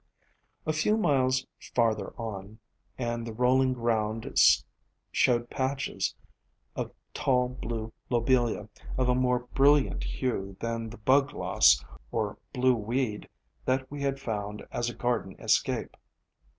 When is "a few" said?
0.65-0.97